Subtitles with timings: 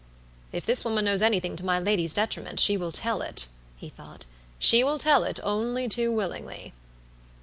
[0.51, 3.45] "If this woman knows anything to my lady's detriment, she will tell it,"
[3.77, 4.25] he thought.
[4.57, 6.73] "She will tell it only too willingly."